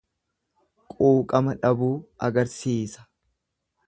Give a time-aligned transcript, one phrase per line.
[0.93, 1.93] Quuqama dhabuu
[2.29, 3.09] agarsiisa.